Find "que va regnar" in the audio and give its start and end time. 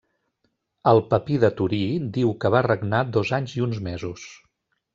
2.45-3.05